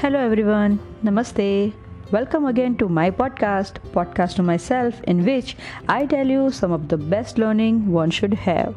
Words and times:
Hello 0.00 0.18
everyone, 0.20 0.78
Namaste. 1.02 1.72
Welcome 2.12 2.44
again 2.46 2.76
to 2.76 2.88
my 2.88 3.10
podcast, 3.10 3.78
Podcast 3.94 4.36
to 4.36 4.44
Myself, 4.44 5.00
in 5.08 5.24
which 5.24 5.56
I 5.88 6.06
tell 6.06 6.24
you 6.24 6.52
some 6.52 6.70
of 6.70 6.86
the 6.86 6.96
best 6.96 7.36
learning 7.36 7.90
one 7.90 8.12
should 8.12 8.32
have. 8.32 8.76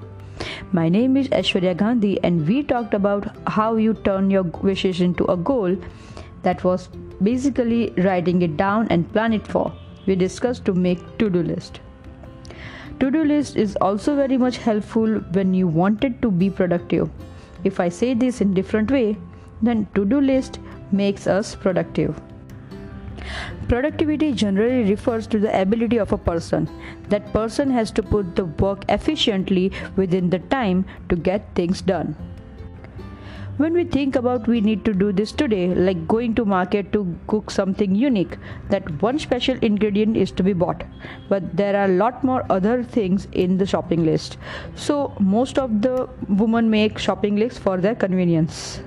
My 0.71 0.89
name 0.89 1.15
is 1.17 1.27
Aishwarya 1.27 1.77
Gandhi, 1.77 2.17
and 2.23 2.47
we 2.47 2.63
talked 2.63 2.95
about 2.95 3.27
how 3.45 3.75
you 3.75 3.93
turn 3.93 4.31
your 4.31 4.41
wishes 4.69 4.99
into 4.99 5.29
a 5.31 5.37
goal. 5.37 5.77
That 6.41 6.63
was 6.63 6.89
basically 7.21 7.91
writing 7.97 8.41
it 8.41 8.57
down 8.57 8.87
and 8.89 9.13
plan 9.13 9.31
it 9.31 9.45
for. 9.45 9.71
We 10.07 10.15
discussed 10.15 10.65
to 10.65 10.73
make 10.73 11.05
to-do 11.19 11.43
list. 11.43 11.81
To-do 12.99 13.23
list 13.23 13.57
is 13.57 13.75
also 13.75 14.15
very 14.15 14.39
much 14.39 14.57
helpful 14.57 15.19
when 15.37 15.53
you 15.53 15.67
wanted 15.67 16.19
to 16.23 16.31
be 16.31 16.49
productive. 16.49 17.11
If 17.63 17.79
I 17.79 17.89
say 17.89 18.15
this 18.15 18.41
in 18.41 18.55
different 18.55 18.89
way, 18.89 19.17
then 19.61 19.87
to-do 19.93 20.19
list 20.19 20.57
makes 20.91 21.27
us 21.27 21.55
productive. 21.55 22.21
Productivity 23.67 24.33
generally 24.33 24.89
refers 24.89 25.27
to 25.27 25.39
the 25.39 25.61
ability 25.61 25.97
of 25.97 26.11
a 26.11 26.17
person. 26.17 26.69
That 27.09 27.31
person 27.31 27.69
has 27.71 27.91
to 27.91 28.03
put 28.03 28.35
the 28.35 28.45
work 28.45 28.83
efficiently 28.89 29.71
within 29.95 30.29
the 30.29 30.39
time 30.39 30.85
to 31.09 31.15
get 31.15 31.55
things 31.55 31.81
done. 31.81 32.15
When 33.57 33.73
we 33.73 33.83
think 33.83 34.15
about 34.15 34.47
we 34.47 34.59
need 34.59 34.83
to 34.85 34.93
do 34.93 35.11
this 35.11 35.31
today, 35.31 35.67
like 35.75 36.07
going 36.07 36.33
to 36.35 36.45
market 36.45 36.91
to 36.93 37.15
cook 37.27 37.51
something 37.51 37.93
unique, 37.93 38.37
that 38.69 39.01
one 39.01 39.19
special 39.19 39.57
ingredient 39.61 40.17
is 40.17 40.31
to 40.31 40.43
be 40.43 40.53
bought. 40.53 40.83
But 41.29 41.55
there 41.55 41.75
are 41.75 41.85
a 41.85 41.95
lot 41.95 42.23
more 42.23 42.43
other 42.49 42.83
things 42.83 43.27
in 43.33 43.57
the 43.57 43.67
shopping 43.67 44.03
list. 44.03 44.37
So 44.75 45.13
most 45.19 45.59
of 45.59 45.81
the 45.81 46.09
women 46.27 46.69
make 46.71 46.97
shopping 46.97 47.35
lists 47.35 47.59
for 47.59 47.77
their 47.77 47.93
convenience. 47.93 48.81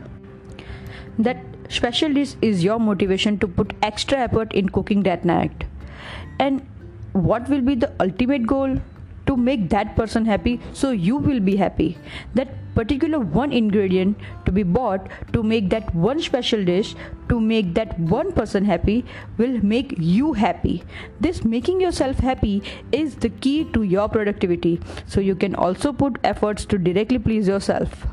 That 1.18 1.38
special 1.68 2.12
dish 2.12 2.34
is 2.42 2.64
your 2.64 2.78
motivation 2.78 3.38
to 3.38 3.48
put 3.48 3.72
extra 3.82 4.18
effort 4.18 4.52
in 4.52 4.68
cooking 4.68 5.02
that 5.04 5.24
night. 5.24 5.64
And 6.38 6.66
what 7.12 7.48
will 7.48 7.60
be 7.60 7.74
the 7.74 7.92
ultimate 8.00 8.46
goal? 8.46 8.76
To 9.26 9.38
make 9.38 9.70
that 9.70 9.96
person 9.96 10.26
happy 10.26 10.60
so 10.74 10.90
you 10.90 11.16
will 11.16 11.40
be 11.40 11.56
happy. 11.56 11.96
That 12.34 12.48
particular 12.74 13.18
one 13.18 13.52
ingredient 13.52 14.18
to 14.44 14.52
be 14.52 14.62
bought 14.62 15.08
to 15.32 15.42
make 15.42 15.70
that 15.70 15.94
one 15.94 16.20
special 16.20 16.62
dish 16.62 16.94
to 17.30 17.40
make 17.40 17.72
that 17.74 17.98
one 17.98 18.32
person 18.32 18.66
happy 18.66 19.04
will 19.38 19.64
make 19.64 19.94
you 19.96 20.34
happy. 20.34 20.82
This 21.20 21.42
making 21.42 21.80
yourself 21.80 22.18
happy 22.18 22.62
is 22.92 23.14
the 23.14 23.30
key 23.30 23.64
to 23.72 23.82
your 23.82 24.10
productivity. 24.10 24.78
So 25.06 25.20
you 25.20 25.34
can 25.34 25.54
also 25.54 25.92
put 25.92 26.18
efforts 26.22 26.66
to 26.66 26.76
directly 26.76 27.18
please 27.18 27.48
yourself 27.48 28.06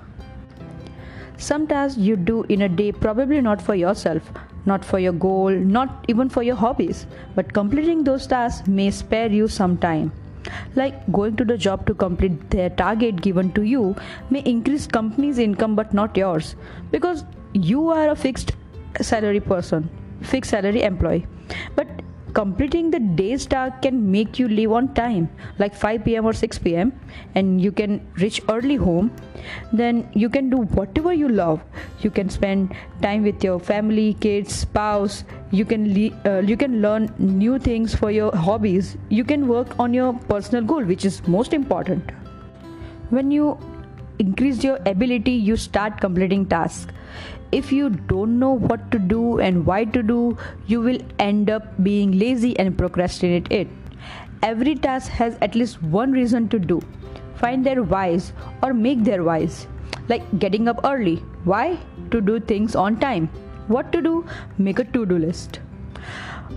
some 1.42 1.68
tasks 1.68 1.98
you 1.98 2.16
do 2.16 2.44
in 2.44 2.62
a 2.62 2.70
day 2.70 2.92
probably 2.92 3.42
not 3.42 3.62
for 3.62 3.76
yourself, 3.76 4.32
not 4.66 4.86
for 4.86 5.00
your 5.00 5.14
goal, 5.14 5.50
not 5.50 6.06
even 6.08 6.30
for 6.30 6.44
your 6.44 6.56
hobbies, 6.56 7.06
but 7.36 7.54
completing 7.54 8.04
those 8.04 8.28
tasks 8.28 8.68
may 8.68 8.92
spare 8.92 9.28
you 9.28 9.48
some 9.48 9.78
time. 9.78 10.12
Like 10.76 11.12
going 11.12 11.36
to 11.38 11.46
the 11.46 11.58
job 11.58 11.86
to 11.88 11.94
complete 11.94 12.50
their 12.50 12.70
target 12.70 13.22
given 13.22 13.52
to 13.54 13.64
you 13.64 13.96
may 14.30 14.42
increase 14.42 14.88
company's 14.88 15.38
income 15.38 15.76
but 15.76 15.94
not 15.94 16.18
yours 16.18 16.56
because 16.92 17.24
you 17.54 17.90
are 17.90 18.10
a 18.10 18.16
fixed 18.16 18.54
salary 19.02 19.40
person, 19.40 19.90
fixed 20.22 20.52
salary 20.52 20.84
employee. 20.84 21.26
But 21.76 21.88
completing 22.34 22.92
the 22.92 23.00
day's 23.00 23.46
task 23.46 23.82
can 23.82 24.12
make 24.12 24.40
you 24.40 24.48
leave 24.48 24.72
on 24.72 24.94
time 24.94 25.30
like 25.60 25.76
5 25.76 26.04
pm 26.06 26.26
or 26.26 26.34
6 26.34 26.60
pm 26.60 26.92
and 27.36 27.62
you 27.62 27.72
can 27.72 28.06
reach 28.18 28.42
early 28.50 28.76
home. 28.76 29.12
Then 29.74 30.10
you 30.14 30.30
can 30.30 30.50
do 30.50 30.58
whatever 30.80 31.14
you 31.14 31.30
love. 31.30 31.62
You 32.02 32.12
can 32.12 32.30
spend 32.30 32.76
time 33.02 33.24
with 33.24 33.44
your 33.44 33.60
family 33.60 34.14
kids 34.14 34.54
spouse. 34.54 35.24
You 35.52 35.66
can 35.66 35.94
le- 35.94 36.32
uh, 36.32 36.42
you 36.42 36.58
can 36.58 36.82
learn 36.82 37.14
new 37.18 37.60
things 37.60 37.96
for 37.96 38.12
your 38.12 38.32
hobbies. 38.36 38.98
You 39.10 39.24
can 39.24 39.48
work 39.48 39.80
on 39.80 39.94
your 39.94 40.14
personal 40.34 40.64
goal 40.64 40.84
which 40.84 41.06
is 41.06 41.26
most 41.28 41.54
important. 41.54 42.12
When 43.10 43.32
you 43.32 43.58
increase 44.26 44.64
your 44.64 44.80
ability 44.96 45.32
you 45.50 45.58
start 45.68 46.02
completing 46.02 46.46
tasks 46.46 47.02
if 47.52 47.72
you 47.72 47.90
don't 47.90 48.40
know 48.40 48.52
what 48.52 48.92
to 48.92 49.00
do 49.00 49.40
and 49.40 49.66
why 49.66 49.84
to 49.84 50.02
do, 50.02 50.38
you 50.68 50.80
will 50.80 51.00
end 51.20 51.50
up 51.50 51.64
being 51.84 52.18
lazy 52.18 52.58
and 52.58 52.78
procrastinate 52.78 53.52
it. 53.52 53.68
Every 54.42 54.76
task 54.76 55.12
has 55.12 55.38
at 55.42 55.54
least 55.54 55.84
one 55.84 56.14
reason 56.14 56.48
to 56.50 56.60
do. 56.60 56.82
Find 57.36 57.66
their 57.66 57.84
whys 57.84 58.32
or 58.64 58.74
make 58.74 59.04
their 59.04 59.24
whys. 59.24 59.68
Like 60.08 60.24
getting 60.40 60.68
up 60.68 60.80
early. 60.86 61.18
Why? 61.44 61.78
To 62.12 62.22
do 62.22 62.40
things 62.40 62.76
on 62.76 63.00
time. 63.00 63.28
What 63.68 63.92
to 63.92 64.02
do? 64.02 64.26
Make 64.58 64.80
a 64.80 64.86
to 64.86 65.06
do 65.06 65.18
list. 65.18 65.60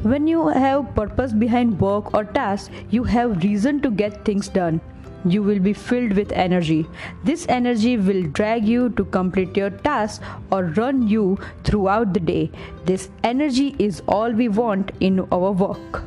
When 0.02 0.26
you 0.26 0.48
have 0.48 0.94
purpose 0.94 1.32
behind 1.32 1.80
work 1.80 2.14
or 2.14 2.24
task, 2.24 2.70
you 2.90 3.04
have 3.04 3.42
reason 3.42 3.80
to 3.82 3.90
get 3.90 4.24
things 4.24 4.48
done 4.48 4.80
you 5.24 5.42
will 5.42 5.58
be 5.58 5.72
filled 5.72 6.12
with 6.12 6.32
energy. 6.32 6.86
This 7.24 7.46
energy 7.48 7.96
will 7.96 8.22
drag 8.24 8.66
you 8.66 8.90
to 8.90 9.04
complete 9.04 9.56
your 9.56 9.70
task 9.70 10.22
or 10.50 10.64
run 10.64 11.08
you 11.08 11.38
throughout 11.64 12.12
the 12.12 12.20
day. 12.20 12.50
This 12.84 13.08
energy 13.22 13.74
is 13.78 14.02
all 14.06 14.32
we 14.32 14.48
want 14.48 14.92
in 15.00 15.20
our 15.32 15.52
work. 15.52 16.02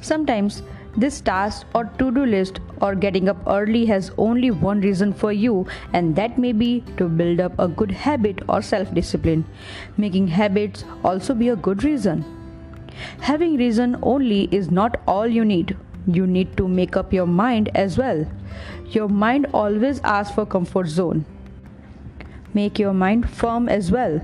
Sometimes 0.00 0.62
this 0.96 1.20
task 1.20 1.66
or 1.74 1.84
to 1.98 2.10
do 2.10 2.26
list 2.26 2.58
or 2.80 2.94
getting 2.94 3.28
up 3.28 3.36
early 3.46 3.86
has 3.86 4.10
only 4.18 4.50
one 4.50 4.80
reason 4.80 5.12
for 5.12 5.32
you, 5.32 5.66
and 5.92 6.16
that 6.16 6.38
may 6.38 6.52
be 6.52 6.82
to 6.96 7.08
build 7.08 7.40
up 7.40 7.52
a 7.58 7.68
good 7.68 7.92
habit 7.92 8.42
or 8.48 8.60
self 8.60 8.92
discipline. 8.92 9.44
Making 9.96 10.26
habits 10.26 10.84
also 11.04 11.34
be 11.34 11.50
a 11.50 11.56
good 11.56 11.84
reason. 11.84 12.24
Having 13.20 13.56
reason 13.56 13.96
only 14.02 14.48
is 14.50 14.70
not 14.70 15.00
all 15.06 15.26
you 15.26 15.44
need 15.44 15.76
you 16.14 16.26
need 16.26 16.56
to 16.56 16.68
make 16.68 16.96
up 16.96 17.12
your 17.12 17.26
mind 17.26 17.70
as 17.74 17.98
well. 17.98 18.26
Your 18.90 19.08
mind 19.08 19.46
always 19.52 20.00
asks 20.00 20.34
for 20.34 20.46
comfort 20.46 20.88
zone. 20.88 21.24
Make 22.54 22.78
your 22.78 22.92
mind 22.92 23.28
firm 23.28 23.68
as 23.68 23.90
well. 23.90 24.20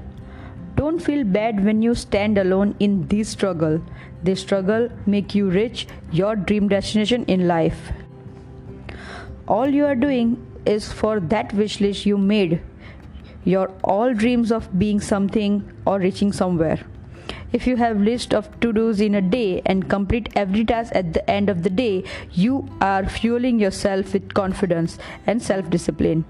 Don't 0.75 0.98
feel 0.98 1.25
bad 1.25 1.64
when 1.64 1.82
you 1.82 1.94
stand 1.94 2.38
alone 2.38 2.75
in 2.80 3.06
this 3.08 3.28
struggle. 3.28 3.80
This 4.22 4.41
struggle 4.41 4.88
make 5.06 5.34
you 5.34 5.48
reach 5.48 5.86
your 6.12 6.36
dream 6.36 6.69
destination 6.69 7.25
in 7.25 7.46
life. 7.48 7.92
All 9.48 9.69
you 9.69 9.86
are 9.86 9.94
doing 9.94 10.44
is 10.66 10.92
for 10.92 11.20
that 11.20 11.52
wish 11.52 11.80
list 11.80 12.04
you 12.04 12.19
made. 12.19 12.60
Your 13.44 13.69
all 13.84 14.12
dreams 14.12 14.50
of 14.50 14.76
being 14.78 15.00
something 15.00 15.72
or 15.86 15.98
reaching 16.00 16.32
somewhere. 16.32 16.80
If 17.52 17.66
you 17.66 17.76
have 17.76 18.00
list 18.00 18.34
of 18.34 18.48
to-dos 18.60 19.00
in 19.00 19.14
a 19.14 19.22
day 19.22 19.62
and 19.64 19.88
complete 19.88 20.28
every 20.34 20.64
task 20.64 20.92
at 20.94 21.12
the 21.12 21.28
end 21.30 21.48
of 21.48 21.62
the 21.62 21.70
day, 21.70 22.04
you 22.32 22.68
are 22.80 23.06
fueling 23.08 23.58
yourself 23.58 24.12
with 24.12 24.34
confidence 24.34 24.98
and 25.26 25.40
self-discipline. 25.40 26.24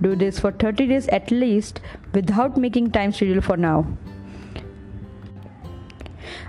Do 0.00 0.16
this 0.16 0.40
for 0.40 0.52
30 0.52 0.86
days 0.86 1.08
at 1.08 1.30
least 1.30 1.80
without 2.12 2.56
making 2.56 2.90
time 2.90 3.12
schedule 3.12 3.40
for 3.40 3.56
now. 3.56 3.86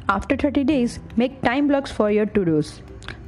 After 0.10 0.36
30 0.36 0.64
days, 0.64 1.00
make 1.16 1.42
time 1.42 1.68
blocks 1.68 1.92
for 1.92 2.12
your 2.12 2.26
to-dos. 2.26 2.82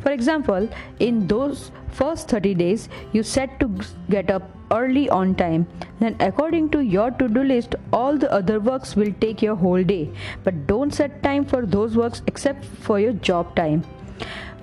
For 0.06 0.12
example, 0.12 0.70
in 1.00 1.26
those 1.26 1.72
first 1.90 2.30
30 2.30 2.54
days, 2.54 2.90
you 3.12 3.24
set 3.24 3.60
to 3.60 3.72
get 4.08 4.30
up 4.30 4.44
early 4.70 5.10
on 5.10 5.34
time. 5.34 5.66
Then, 6.00 6.16
according 6.20 6.70
to 6.76 6.82
your 6.82 7.10
to 7.10 7.28
do 7.28 7.42
list, 7.44 7.74
all 7.92 8.16
the 8.16 8.32
other 8.32 8.60
works 8.60 8.96
will 8.96 9.12
take 9.20 9.42
your 9.42 9.56
whole 9.56 9.82
day. 9.82 10.12
But 10.44 10.68
don't 10.68 10.94
set 10.94 11.24
time 11.24 11.44
for 11.44 11.66
those 11.66 11.98
works 11.98 12.22
except 12.28 12.66
for 12.66 13.00
your 13.00 13.14
job 13.14 13.56
time. 13.56 13.84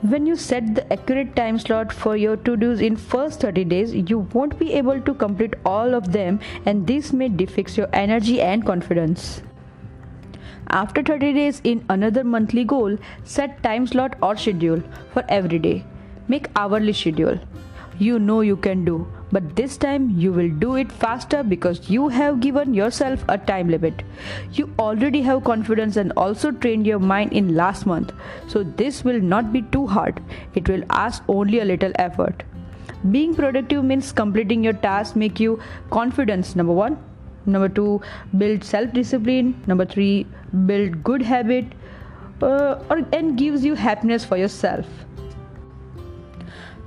When 0.03 0.27
you 0.27 0.37
set 0.37 0.77
the 0.77 0.93
accurate 0.93 1.35
time 1.35 1.59
slot 1.59 1.93
for 1.93 2.17
your 2.17 2.37
to-dos 2.37 2.81
in 2.81 2.95
first 2.95 3.41
30 3.41 3.65
days, 3.65 3.93
you 3.95 4.21
won't 4.33 4.57
be 4.61 4.73
able 4.75 5.01
to 5.01 5.13
complete 5.13 5.55
all 5.65 5.93
of 5.97 6.13
them 6.13 6.39
and 6.67 6.87
this 6.87 7.13
may 7.13 7.29
defix 7.29 7.77
your 7.77 7.89
energy 7.93 8.41
and 8.41 8.65
confidence. 8.65 9.43
After 10.69 11.03
30 11.03 11.33
days 11.35 11.61
in 11.65 11.85
another 11.89 12.25
monthly 12.25 12.65
goal, 12.65 12.97
set 13.25 13.63
time 13.63 13.87
slot 13.87 14.17
or 14.23 14.37
schedule 14.37 14.83
for 15.13 15.25
every 15.29 15.59
day. 15.59 15.85
Make 16.29 16.49
hourly 16.57 16.93
schedule. 16.93 17.39
You 17.99 18.19
know 18.19 18.41
you 18.41 18.57
can 18.57 18.85
do, 18.85 19.07
but 19.31 19.55
this 19.55 19.77
time 19.77 20.09
you 20.11 20.33
will 20.33 20.49
do 20.49 20.77
it 20.77 20.91
faster 20.91 21.43
because 21.43 21.91
you 21.91 22.09
have 22.09 22.41
given 22.41 22.75
yourself 22.75 23.25
a 23.29 23.37
time 23.37 23.69
limit. 23.69 24.03
You 24.53 24.73
already 24.79 25.21
have 25.23 25.45
confidence 25.45 25.97
and 25.97 26.13
also 26.17 26.51
trained 26.51 26.87
your 26.87 26.99
mind 26.99 27.33
in 27.33 27.55
last 27.55 27.85
month. 27.85 28.13
So 28.49 28.63
this 28.63 29.05
will 29.05 29.21
not 29.21 29.53
be 29.53 29.63
too 29.63 29.87
hard. 29.87 30.23
It 30.55 30.69
will 30.69 30.85
ask 30.91 31.23
only 31.29 31.61
a 31.61 31.65
little 31.65 31.93
effort. 31.97 32.43
Being 33.11 33.35
productive 33.35 33.85
means 33.85 34.13
completing 34.13 34.65
your 34.65 34.73
task 34.73 35.17
make 35.17 35.39
you 35.39 35.61
confidence 35.91 36.57
number 36.57 36.73
1 36.73 36.97
number 37.47 37.69
two 37.69 38.01
build 38.39 38.65
self-discipline 38.65 39.55
number 39.67 39.85
three 39.85 40.27
build 40.67 41.03
good 41.03 41.23
habit 41.23 41.65
uh, 42.43 42.79
or 42.91 43.03
and 43.13 43.37
gives 43.39 43.65
you 43.65 43.75
happiness 43.75 44.25
for 44.25 44.37
yourself 44.37 44.87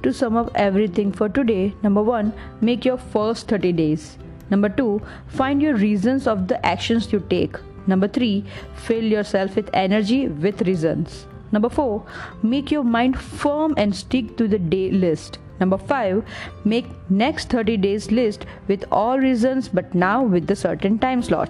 to 0.03 0.13
sum 0.13 0.37
up 0.37 0.51
everything 0.55 1.11
for 1.11 1.29
today 1.29 1.73
number 1.83 2.01
one 2.01 2.33
make 2.61 2.85
your 2.85 2.97
first 2.97 3.47
30 3.47 3.71
days 3.73 4.17
number 4.49 4.69
two 4.69 5.01
find 5.27 5.61
your 5.61 5.75
reasons 5.75 6.27
of 6.27 6.47
the 6.47 6.65
actions 6.65 7.11
you 7.11 7.19
take 7.29 7.57
Number 7.87 8.07
3. 8.07 8.43
Fill 8.73 9.03
yourself 9.03 9.55
with 9.55 9.69
energy 9.73 10.27
with 10.27 10.61
reasons. 10.63 11.27
Number 11.51 11.69
4. 11.69 12.03
Make 12.41 12.71
your 12.71 12.83
mind 12.83 13.19
firm 13.19 13.73
and 13.77 13.95
stick 13.95 14.37
to 14.37 14.47
the 14.47 14.59
day 14.59 14.91
list. 14.91 15.39
Number 15.59 15.77
5. 15.77 16.23
Make 16.63 16.85
next 17.09 17.49
30 17.49 17.77
days 17.77 18.11
list 18.11 18.45
with 18.67 18.85
all 18.91 19.19
reasons 19.19 19.69
but 19.69 19.93
now 19.95 20.23
with 20.23 20.47
the 20.47 20.55
certain 20.55 20.99
time 20.99 21.21
slot. 21.21 21.49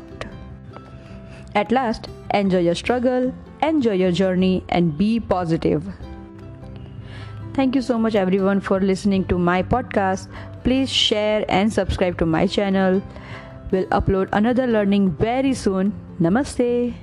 At 1.55 1.71
last, 1.71 2.09
enjoy 2.33 2.59
your 2.59 2.75
struggle, 2.75 3.33
enjoy 3.63 3.93
your 3.93 4.11
journey 4.11 4.63
and 4.69 4.97
be 4.97 5.19
positive. 5.19 5.87
Thank 7.53 7.75
you 7.75 7.81
so 7.81 7.97
much 7.97 8.15
everyone 8.15 8.59
for 8.59 8.81
listening 8.81 9.23
to 9.27 9.37
my 9.37 9.63
podcast. 9.63 10.27
Please 10.65 10.91
share 10.91 11.45
and 11.47 11.71
subscribe 11.71 12.17
to 12.17 12.25
my 12.25 12.47
channel. 12.47 13.01
We'll 13.71 13.87
upload 13.87 14.27
another 14.33 14.67
learning 14.67 15.11
very 15.11 15.53
soon. 15.53 15.93
Namaste. 16.19 16.93